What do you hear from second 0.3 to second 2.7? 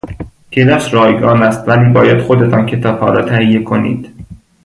کلاس رایگان است ولی باید خودتان